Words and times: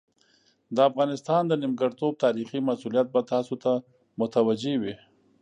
د 0.75 0.77
افغانستان 0.89 1.41
د 1.47 1.53
نیمګړتوب 1.61 2.13
تاریخي 2.25 2.59
مسوولیت 2.67 3.07
به 3.13 3.21
تاسو 3.33 3.53
ته 3.63 3.71
متوجه 4.19 4.73
وي. 4.81 4.93